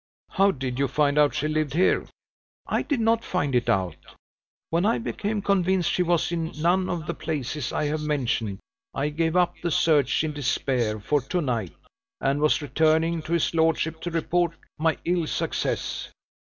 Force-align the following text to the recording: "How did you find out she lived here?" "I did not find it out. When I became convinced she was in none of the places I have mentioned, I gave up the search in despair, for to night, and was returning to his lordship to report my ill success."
"How 0.31 0.49
did 0.49 0.79
you 0.79 0.87
find 0.87 1.19
out 1.19 1.35
she 1.35 1.47
lived 1.47 1.75
here?" 1.75 2.07
"I 2.65 2.81
did 2.81 2.99
not 2.99 3.23
find 3.23 3.53
it 3.53 3.69
out. 3.69 3.97
When 4.71 4.83
I 4.83 4.97
became 4.97 5.43
convinced 5.43 5.91
she 5.91 6.01
was 6.01 6.31
in 6.31 6.53
none 6.59 6.89
of 6.89 7.05
the 7.05 7.13
places 7.13 7.71
I 7.71 7.83
have 7.85 8.01
mentioned, 8.01 8.57
I 8.95 9.09
gave 9.09 9.35
up 9.35 9.53
the 9.61 9.69
search 9.69 10.23
in 10.23 10.33
despair, 10.33 10.99
for 10.99 11.21
to 11.21 11.39
night, 11.39 11.73
and 12.19 12.41
was 12.41 12.63
returning 12.63 13.21
to 13.21 13.33
his 13.33 13.53
lordship 13.53 14.01
to 14.01 14.09
report 14.09 14.53
my 14.79 14.97
ill 15.05 15.27
success." 15.27 16.09